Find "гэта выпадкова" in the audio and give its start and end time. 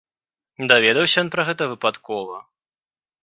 1.51-2.37